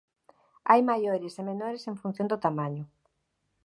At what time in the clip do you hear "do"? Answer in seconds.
2.31-2.41